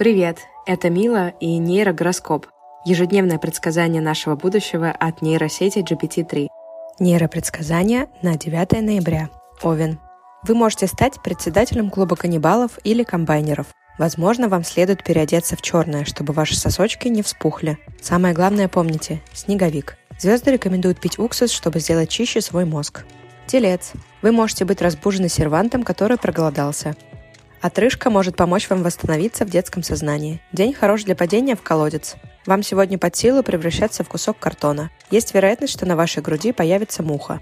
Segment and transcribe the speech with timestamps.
[0.00, 2.46] Привет, это Мила и нейрогороскоп.
[2.86, 6.46] Ежедневное предсказание нашего будущего от нейросети GPT-3.
[7.00, 9.28] Нейропредсказание на 9 ноября.
[9.62, 9.98] Овен.
[10.42, 13.66] Вы можете стать председателем клуба каннибалов или комбайнеров.
[13.98, 17.76] Возможно, вам следует переодеться в черное, чтобы ваши сосочки не вспухли.
[18.00, 19.98] Самое главное помните– снеговик.
[20.18, 23.04] Звезды рекомендуют пить уксус, чтобы сделать чище свой мозг.
[23.46, 23.92] Телец.
[24.22, 26.96] Вы можете быть разбужены сервантом, который проголодался.
[27.60, 30.40] Отрыжка может помочь вам восстановиться в детском сознании.
[30.52, 32.16] День хорош для падения в колодец.
[32.46, 34.90] Вам сегодня под силу превращаться в кусок картона.
[35.10, 37.40] Есть вероятность, что на вашей груди появится муха.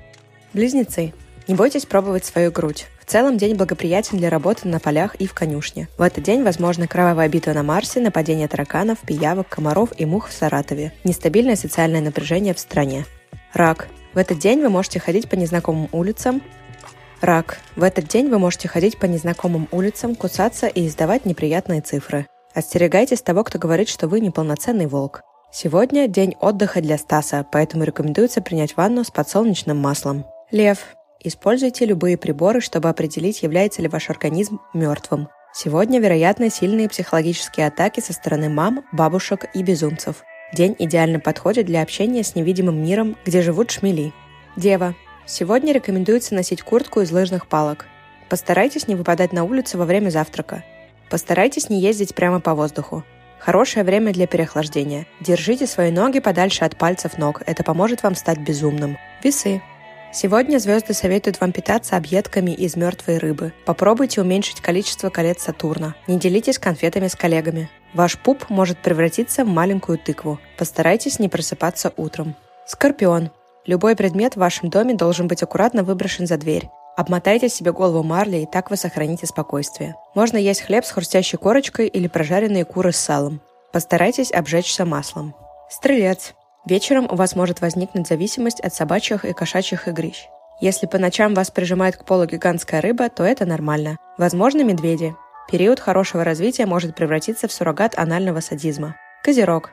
[0.53, 1.13] Близнецы.
[1.47, 2.87] Не бойтесь пробовать свою грудь.
[3.01, 5.89] В целом день благоприятен для работы на полях и в конюшне.
[5.97, 10.33] В этот день возможна кровавая битва на Марсе, нападение тараканов, пиявок, комаров и мух в
[10.33, 13.07] Саратове, нестабильное социальное напряжение в стране.
[13.55, 13.89] Рак.
[14.15, 16.43] В этот день вы можете ходить по незнакомым улицам,
[17.21, 17.59] Рак.
[17.75, 22.27] В этот день вы можете ходить по незнакомым улицам, кусаться и издавать неприятные цифры.
[22.55, 25.23] Остерегайтесь того, кто говорит, что вы неполноценный волк.
[25.51, 30.27] Сегодня день отдыха для Стаса, поэтому рекомендуется принять ванну с подсолнечным маслом.
[30.51, 30.79] Лев.
[31.21, 35.29] Используйте любые приборы, чтобы определить, является ли ваш организм мертвым.
[35.53, 40.23] Сегодня вероятны сильные психологические атаки со стороны мам, бабушек и безумцев.
[40.53, 44.13] День идеально подходит для общения с невидимым миром, где живут шмели.
[44.57, 44.95] Дева.
[45.29, 47.85] Сегодня рекомендуется носить куртку из лыжных палок.
[48.31, 50.65] Постарайтесь не выпадать на улицу во время завтрака.
[51.11, 53.05] Постарайтесь не ездить прямо по воздуху.
[53.39, 55.07] Хорошее время для переохлаждения.
[55.21, 58.97] Держите свои ноги подальше от пальцев ног, это поможет вам стать безумным.
[59.23, 59.61] Весы.
[60.15, 63.53] Сегодня звезды советуют вам питаться объедками из мертвой рыбы.
[63.67, 65.95] Попробуйте уменьшить количество колец Сатурна.
[66.07, 67.69] Не делитесь конфетами с коллегами.
[67.93, 70.41] Ваш пуп может превратиться в маленькую тыкву.
[70.57, 72.35] Постарайтесь не просыпаться утром.
[72.67, 73.31] Скорпион.
[73.69, 76.71] Любой предмет в вашем доме должен быть аккуратно выброшен за дверь.
[76.97, 79.95] Обмотайте себе голову марлей, и так вы сохраните спокойствие.
[80.15, 83.43] Можно есть хлеб с хрустящей корочкой или прожаренные куры с салом.
[83.71, 85.35] Постарайтесь обжечься маслом.
[85.69, 86.33] Стрелец.
[86.65, 90.29] Вечером у вас может возникнуть зависимость от собачьих и кошачьих игрищ.
[90.63, 93.99] Если по ночам вас прижимает к полу гигантская рыба, то это нормально.
[94.17, 95.15] Возможно, медведи.
[95.53, 98.97] Период хорошего развития может превратиться в суррогат анального садизма.
[99.23, 99.73] Козерог.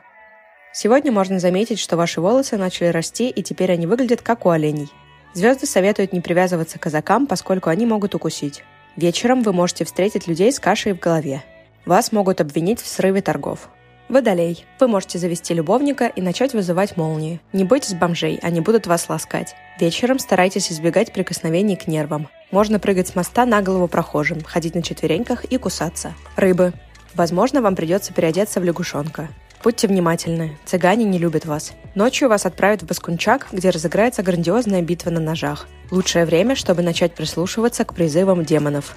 [0.72, 4.90] Сегодня можно заметить, что ваши волосы начали расти, и теперь они выглядят как у оленей.
[5.32, 8.62] Звезды советуют не привязываться к казакам, поскольку они могут укусить.
[8.96, 11.42] Вечером вы можете встретить людей с кашей в голове.
[11.84, 13.68] Вас могут обвинить в срыве торгов.
[14.08, 14.64] Водолей.
[14.78, 17.40] Вы можете завести любовника и начать вызывать молнии.
[17.52, 19.54] Не бойтесь бомжей, они будут вас ласкать.
[19.80, 22.28] Вечером старайтесь избегать прикосновений к нервам.
[22.50, 26.14] Можно прыгать с моста на голову прохожим, ходить на четвереньках и кусаться.
[26.36, 26.72] Рыбы.
[27.14, 29.28] Возможно, вам придется переодеться в лягушонка.
[29.62, 31.72] Будьте внимательны, цыгане не любят вас.
[31.94, 35.66] Ночью вас отправят в Баскунчак, где разыграется грандиозная битва на ножах.
[35.90, 38.96] Лучшее время, чтобы начать прислушиваться к призывам демонов.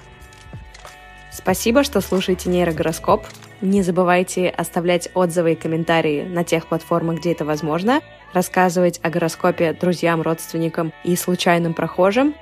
[1.31, 3.25] Спасибо, что слушаете нейрогороскоп.
[3.62, 8.02] Не забывайте оставлять отзывы и комментарии на тех платформах, где это возможно,
[8.34, 12.36] рассказывать о гороскопе друзьям, родственникам и случайным прохожим.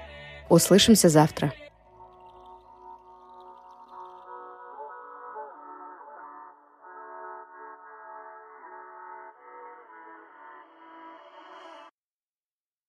[0.50, 1.54] Услышимся завтра.